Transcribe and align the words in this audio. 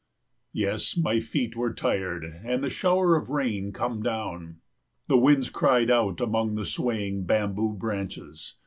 Yes, 0.53 0.97
my 0.97 1.19
feet 1.19 1.55
were 1.55 1.75
tired, 1.75 2.25
and 2.43 2.63
the 2.63 2.71
shower 2.71 3.15
of 3.15 3.29
rain 3.29 3.71
come 3.71 4.01
down. 4.01 4.57
The 5.07 5.15
winds 5.19 5.51
cried 5.51 5.91
out 5.91 6.19
among 6.19 6.55
the 6.55 6.65
swaying 6.65 7.25
bamboo 7.25 7.73
branches. 7.75 8.55